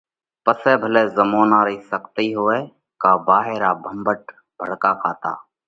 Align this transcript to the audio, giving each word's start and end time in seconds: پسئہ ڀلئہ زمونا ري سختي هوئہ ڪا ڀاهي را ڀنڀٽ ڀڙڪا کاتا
پسئہ 0.45 0.73
ڀلئہ 0.81 1.03
زمونا 1.17 1.59
ري 1.67 1.77
سختي 1.91 2.27
هوئہ 2.37 2.59
ڪا 3.01 3.11
ڀاهي 3.27 3.55
را 3.63 3.71
ڀنڀٽ 3.83 4.23
ڀڙڪا 4.57 4.91
کاتا 5.01 5.33